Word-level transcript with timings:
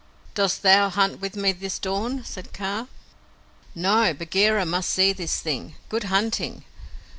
Dost 0.33 0.63
thou 0.63 0.89
hunt 0.89 1.19
with 1.21 1.35
me 1.35 1.51
this 1.51 1.77
dawn?" 1.77 2.23
said 2.25 2.53
Kaa. 2.53 2.87
"No; 3.75 4.15
Bagheera 4.15 4.65
must 4.65 4.89
see 4.89 5.13
this 5.13 5.39
thing. 5.39 5.75
Good 5.89 6.05
hunting!" 6.05 6.63